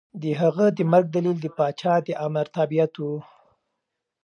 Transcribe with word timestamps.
د 0.21 0.23
هغه 0.41 0.65
د 0.77 0.79
مرګ 0.91 1.05
دلیل 1.15 1.37
د 1.41 1.47
پاچا 1.57 1.93
د 2.07 2.09
امر 2.25 2.45
تابعیت 2.55 2.93
و. 2.99 3.03